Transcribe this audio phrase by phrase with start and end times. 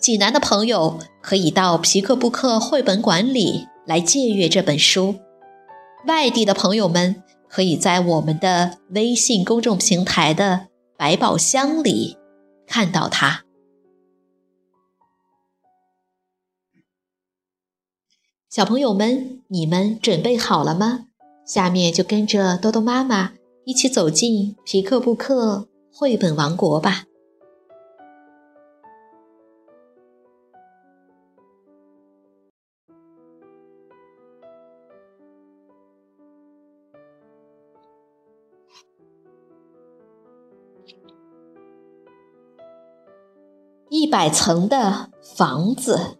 [0.00, 5.16] 济南的朋友可以到皮克布克绘本馆里来借阅这本书，
[6.06, 12.16] 外地的朋友们可以在我们的微信公众平台的百宝箱里
[12.66, 13.44] 看到它。
[18.48, 21.06] 小朋友们，你们准备好了吗？
[21.46, 23.32] 下面就跟着多多妈妈
[23.66, 27.04] 一起走进皮克布克绘本王国吧。
[43.92, 46.16] 一百层的房子，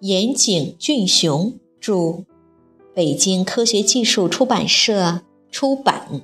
[0.00, 2.24] 岩井俊雄著，
[2.94, 6.22] 北京科学技术出版社出版。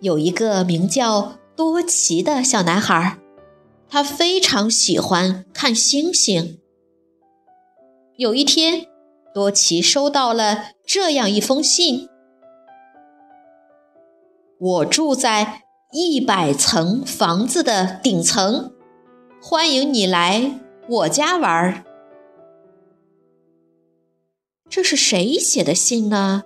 [0.00, 3.18] 有一个名叫多奇的小男孩，
[3.86, 6.58] 他非常喜欢看星星。
[8.16, 8.86] 有一天，
[9.34, 12.09] 多奇收到了这样一封信。
[14.60, 18.74] 我住在一百层房子的顶层，
[19.40, 21.82] 欢迎你来我家玩儿。
[24.68, 26.42] 这是谁写的信呢？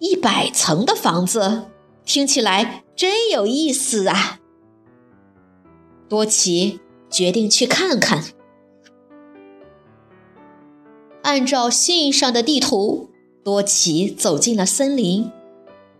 [0.00, 1.66] 一百层的房子
[2.04, 4.40] 听起来真有意思啊！
[6.08, 8.24] 多奇决定去看看。
[11.22, 13.10] 按照信上的地图，
[13.44, 15.30] 多奇走进了森林。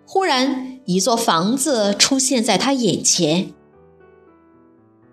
[0.07, 3.53] 忽然，一座房子出现在他眼前。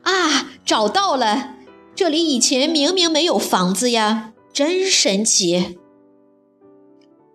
[0.04, 1.56] 啊，找到了！
[1.96, 5.80] 这里以前明明没有房子呀，真神奇！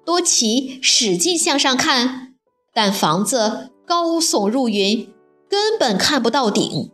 [0.05, 2.35] 多奇使劲向上看，
[2.73, 5.13] 但房子高耸入云，
[5.49, 6.91] 根本看不到顶。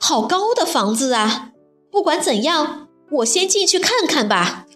[0.00, 1.52] 好高的房子啊！
[1.90, 4.66] 不管怎样，我先进去看看吧。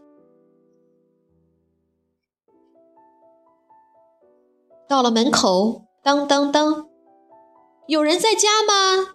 [4.89, 6.89] 到了门口，当当当，
[7.87, 9.15] 有人在家吗？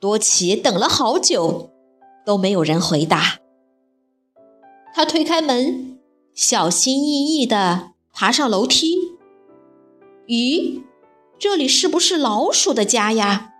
[0.00, 1.70] 多奇等了好久，
[2.24, 3.38] 都没有人回答。
[4.94, 5.98] 他推开门，
[6.34, 9.16] 小心翼翼地爬上楼梯。
[10.26, 10.82] 咦，
[11.38, 13.52] 这里是不是老鼠的家呀？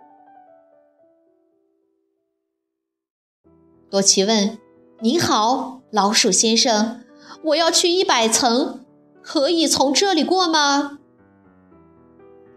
[3.89, 4.57] 多奇问
[5.01, 7.05] ：“您好，老鼠先生，
[7.43, 8.83] 我要去一百层。”
[9.27, 10.99] 可以从这里过吗？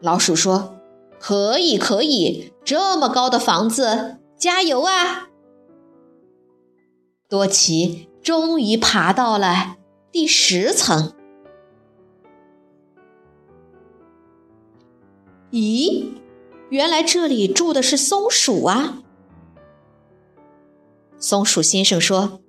[0.01, 0.77] 老鼠说
[1.19, 2.53] ：“可以，可以。
[2.65, 5.31] 这么高的房子，加油啊！”
[7.29, 9.79] 多奇终于爬到了
[10.13, 11.13] 第十层。
[15.51, 16.13] 咦，
[16.69, 19.03] 原来这里住的是松鼠啊！
[21.19, 22.41] 松鼠先生说：“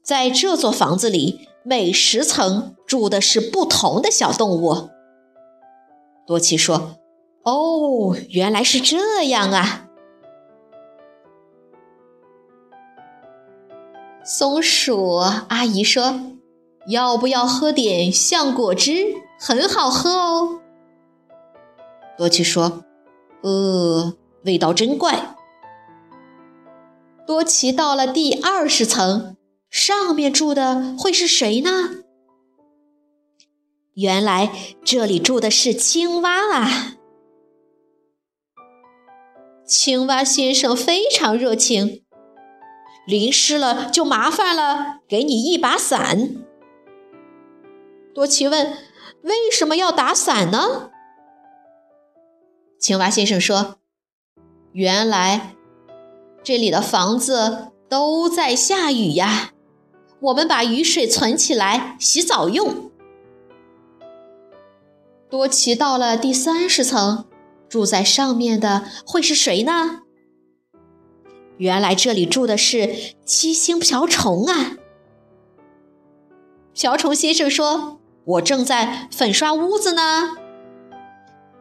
[0.00, 4.90] 在这座房子里。”每十层住的是不同的小动物。
[6.26, 6.98] 多奇说
[7.44, 9.88] ：“哦，原来是这样啊！”
[14.24, 15.16] 松鼠
[15.48, 16.20] 阿姨说
[16.86, 19.14] ：“要不要喝点橡果汁？
[19.38, 20.60] 很好喝哦。”
[22.16, 22.84] 多奇说
[23.42, 25.36] ：“呃，味道真怪。”
[27.26, 29.36] 多奇到了第二十层。
[29.72, 32.02] 上面住的会是谁呢？
[33.94, 34.52] 原来
[34.84, 36.98] 这里住的是青蛙啊！
[39.66, 42.04] 青蛙先生非常热情，
[43.06, 46.36] 淋湿了就麻烦了，给你一把伞。
[48.14, 48.76] 多奇问
[49.24, 50.90] ：“为什么要打伞呢？”
[52.78, 53.76] 青蛙先生说
[54.72, 55.56] ：“原来
[56.42, 59.48] 这里的房子都在下雨呀。”
[60.22, 62.90] 我们把雨水存起来洗澡用。
[65.28, 67.24] 多奇到了第三十层，
[67.68, 70.02] 住在上面的会是谁呢？
[71.58, 74.76] 原来这里住的是七星瓢虫啊！
[76.72, 80.36] 瓢虫先生说：“我正在粉刷屋子呢。”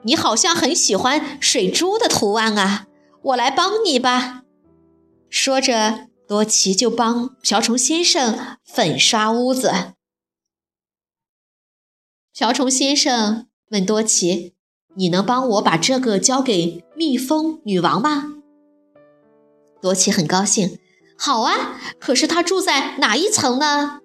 [0.03, 2.87] 你好像很喜欢水珠的图案啊！
[3.21, 4.43] 我来帮你吧。”
[5.29, 9.95] 说着，多奇就帮瓢虫先生粉刷屋子。
[12.31, 14.55] 瓢虫先生问多奇
[14.95, 18.35] ：“你能帮我把这个交给蜜蜂女王吗？”
[19.81, 20.79] 多奇很高兴
[21.19, 21.77] ：“好啊！
[21.99, 23.99] 可是她住在哪一层呢？”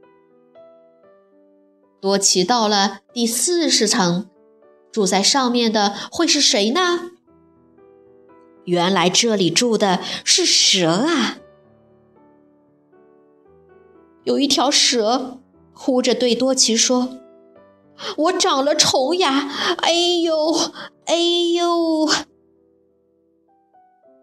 [2.02, 4.28] 多奇到了第四十层，
[4.90, 7.12] 住在上面的会是谁呢？
[8.64, 11.38] 原来这里住的是蛇啊！
[14.26, 15.38] 有一条蛇
[15.72, 17.20] 哭着对多奇说
[18.18, 19.48] ：“我长了虫牙！
[19.78, 19.92] 哎
[20.22, 20.52] 呦，
[21.04, 21.14] 哎
[21.54, 22.08] 呦！”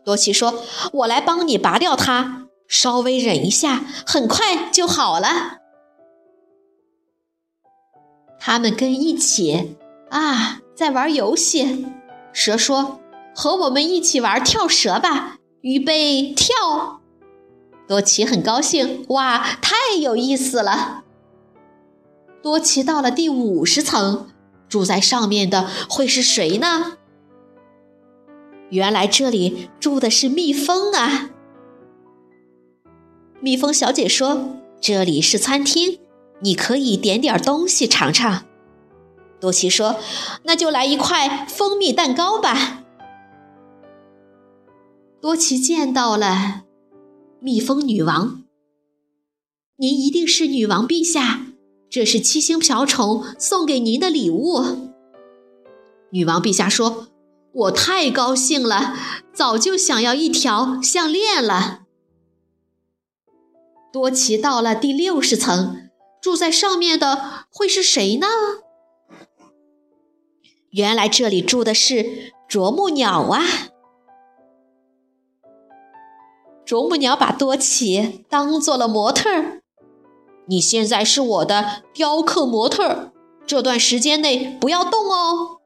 [0.04, 0.62] 多奇说
[0.92, 5.60] ：“我来帮你拔掉它，稍微忍一下，很快就好了。”
[8.38, 9.78] 他们跟一起
[10.10, 11.88] 啊，在玩游戏。
[12.34, 13.00] 蛇说
[13.34, 17.00] ：“和我们一起玩跳蛇吧，预备跳！”
[17.88, 21.04] 多奇很高兴，哇，太有意思了。
[22.42, 24.30] 多奇到了第五十层，
[24.68, 26.98] 住在上面的会是谁呢？
[28.70, 31.30] 原来这里住的是蜜蜂啊！
[33.40, 36.00] 蜜蜂小姐说：“这里是餐厅。”
[36.42, 38.44] 你可以点点东西尝尝，
[39.40, 39.96] 多奇说
[40.44, 42.84] ：“那就来一块蜂蜜蛋糕吧。”
[45.22, 46.64] 多奇见到了
[47.44, 48.42] 蜜蜂女王，
[49.76, 51.48] 您一定是女王陛下，
[51.90, 54.64] 这是七星瓢虫送给您的礼物。
[56.12, 57.10] 女王陛下说
[57.52, 58.96] ：“我太高兴了，
[59.34, 61.82] 早就想要一条项链了。”
[63.92, 65.90] 多奇到了第六十层。
[66.22, 68.28] 住在上面的会是谁呢？
[70.70, 73.44] 原来这里住的是啄木鸟啊！
[76.74, 79.62] 啄木鸟把多奇当做了模特儿。
[80.48, 83.12] 你现在是我的雕刻模特儿，
[83.46, 85.60] 这段时间内不要动哦。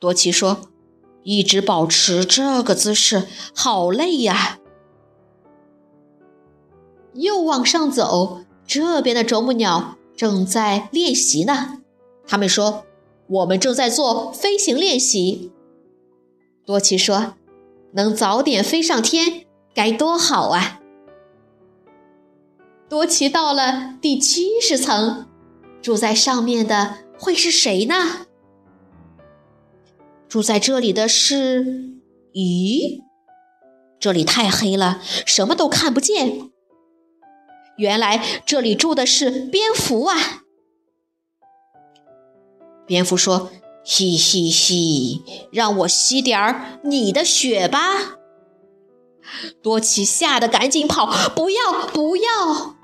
[0.00, 0.62] 多奇说
[1.24, 4.58] ：“一直保持这个姿势，好累呀。”
[7.12, 8.40] 又往上走。
[8.66, 11.82] 这边的啄木鸟正在练习呢。
[12.26, 12.86] 他们说
[13.28, 15.52] ：“我们正在做飞行练习。”
[16.64, 17.34] 多奇说
[17.92, 20.80] ：“能早点飞上天该多好啊！”
[22.88, 25.26] 多奇到了第七十层，
[25.80, 28.26] 住在上面的会是谁呢？
[30.28, 31.64] 住在这里的是……
[32.32, 33.02] 咦，
[33.98, 36.50] 这里太黑了，什么都看不见。
[37.76, 40.16] 原来这里住的是蝙蝠啊！
[42.86, 43.50] 蝙蝠说
[43.84, 48.18] ：“嘻嘻嘻，让我吸点儿你的血吧。”
[49.62, 52.76] 多奇吓得赶紧跑：“不要，不要！”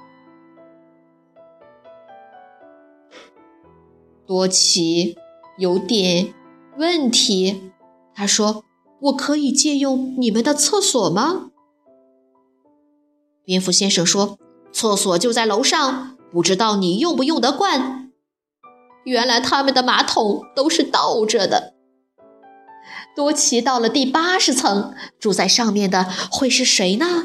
[4.26, 5.16] 多奇
[5.56, 6.34] 有点
[6.76, 7.72] 问题，
[8.14, 8.64] 他说
[9.02, 11.50] ：“我可以借用你们的厕所吗？”
[13.44, 14.38] 蝙蝠先生说。
[14.70, 17.97] 厕所就在楼上，不知道你用不用得惯。
[19.08, 21.74] 原来他们的马桶都是倒着的。
[23.16, 27.24] 多奇到了第八十层，住在上面的会是谁呢？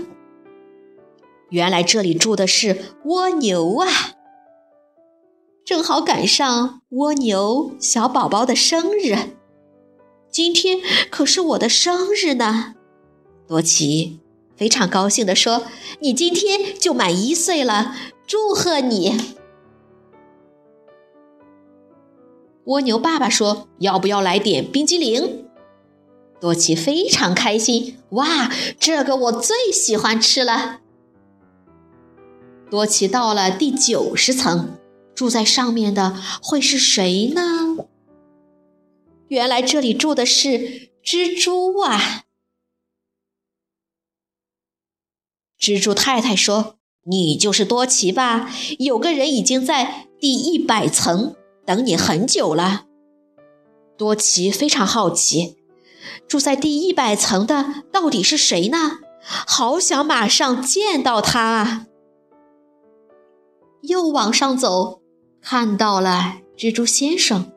[1.50, 3.88] 原来这里住的是蜗牛啊！
[5.66, 9.36] 正好赶上蜗牛小宝宝的生日，
[10.32, 10.80] 今天
[11.12, 12.76] 可是我的生日呢，
[13.48, 14.22] 多奇。
[14.56, 15.64] 非常高兴地说
[16.00, 19.36] ：“你今天就满一岁了，祝贺你！”
[22.66, 25.48] 蜗牛爸爸说：“要不要来点冰激凌？”
[26.40, 30.82] 多奇非常开心：“哇，这个我最喜欢吃了！”
[32.70, 34.78] 多奇到了第九十层，
[35.14, 37.88] 住在上面的会是谁呢？
[39.28, 42.24] 原来这里住的是蜘蛛啊！
[45.60, 48.50] 蜘蛛太太说：“你就是多奇吧？
[48.80, 52.86] 有个人已经在第一百层等你很久了。”
[53.98, 55.58] 多奇非常好奇，
[56.28, 59.00] 住在第一百层的到底是谁呢？
[59.26, 61.88] 好想马上见到他啊！
[63.84, 65.02] 又往上走，
[65.42, 67.52] 看到了蜘蛛先生。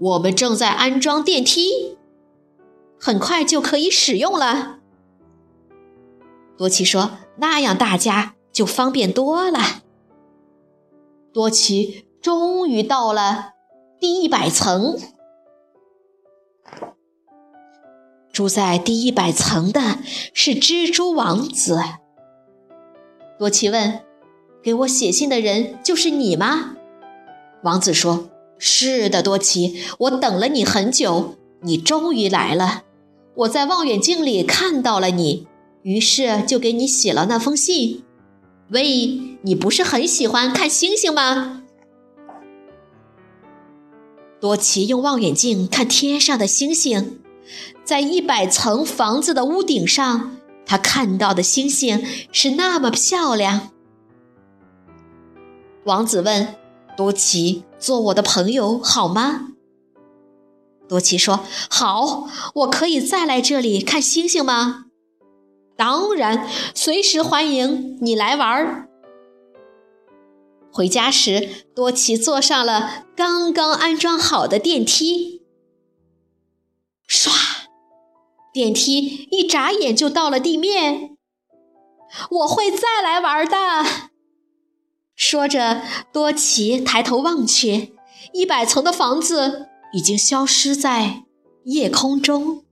[0.00, 1.96] 我们正在安装电梯，
[2.98, 4.78] 很快就可以使用了。
[6.56, 9.82] 多奇说：“那样大家就方便多了。”
[11.32, 13.54] 多奇终于到了
[13.98, 14.96] 第一百层，
[18.32, 19.98] 住在第一百层的
[20.32, 21.80] 是蜘蛛王子。
[23.40, 24.02] 多奇问
[24.62, 26.76] ：“给我写信的人就是你吗？”
[27.64, 32.84] 王子说：“是的，多奇，我等了你很久，你终于来了。
[33.34, 35.48] 我在望远镜里看到了你，
[35.82, 38.04] 于是就给你写了那封信。
[38.70, 41.58] 喂，你不是很喜欢看星星吗？”
[44.42, 47.20] 多奇用望远镜看天上的星星。
[47.84, 53.70] 在一百层房子的屋顶上，他看到的星星是那么漂亮。
[55.84, 56.56] 王子问
[56.96, 59.52] 多奇：“做我的朋友好吗？”
[60.88, 64.86] 多奇说：“好，我可以再来这里看星星吗
[65.78, 68.88] ？”“当然，随时欢迎你来玩儿。”
[70.72, 75.42] 回家时，多奇坐上了刚刚安装好的电梯，
[77.08, 77.30] 唰。
[78.52, 81.16] 电梯一眨眼就到了地面，
[82.30, 84.10] 我会再来玩的。
[85.14, 87.94] 说着，多奇抬头望去，
[88.34, 91.24] 一百层的房子已经消失在
[91.64, 92.64] 夜空中。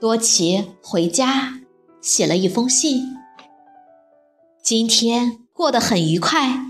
[0.00, 1.60] 多奇回家
[2.00, 3.16] 写了一封信
[4.62, 6.60] ：“今天过得很愉快，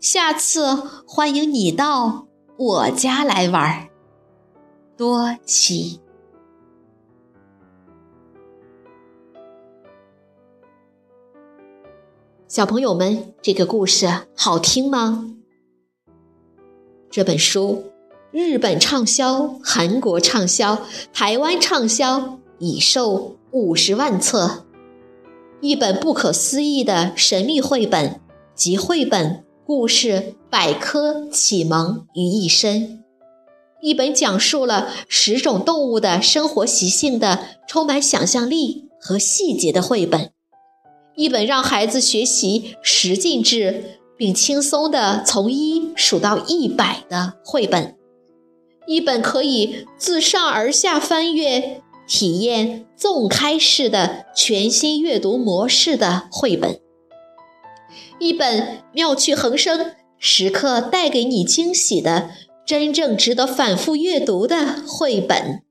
[0.00, 0.74] 下次
[1.06, 3.90] 欢迎你到我家来玩。”
[4.96, 6.00] 多奇。
[12.48, 15.34] 小朋友们，这个故事好听吗？
[17.10, 17.92] 这本书
[18.30, 20.78] 日本畅销，韩国畅销，
[21.12, 24.64] 台湾畅销，已售五十万册。
[25.60, 28.20] 一本不可思议的神秘绘本
[28.54, 33.02] 集绘本、故事、百科、启蒙于一身。
[33.80, 40.30] 一本讲述了十种动物的生活习性的充满想象力和细节的绘本。
[41.16, 47.94] 一本让孩子学习十进制，并轻松地从一数到一百的绘本；
[48.86, 56.76] 一本可以自上而下翻阅、体验纵开式的全新阅读模式的绘本；
[58.22, 62.30] 一本妙趣横生、时刻带给你惊喜的
[62.64, 65.62] 真正值得反复阅读的绘本；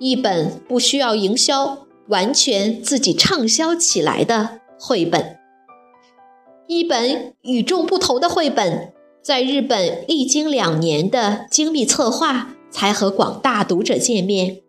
[0.00, 1.86] 一本不需要营销。
[2.08, 5.38] 完全自己畅销起来的绘本，
[6.66, 8.92] 一本与众不同的绘本，
[9.22, 14.60] 在日本历经两年的精密策划才和广大读者见面，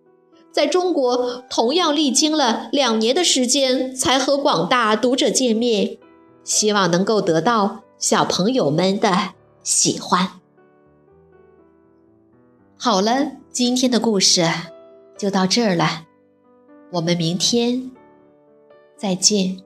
[0.49, 5.97] 在中国同样历经了两年的时间才和广大读者见面，
[6.45, 9.33] 希望能够得到小朋友们的
[9.63, 10.29] 喜欢。
[12.77, 14.45] 好了，今天的故事
[15.17, 16.05] 就到这儿了。
[16.91, 17.91] 我们明天
[18.95, 19.64] 再见。